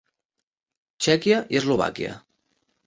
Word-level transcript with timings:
Txèquia 1.05 1.43
i 1.53 1.61
Eslovàquia. 1.63 2.21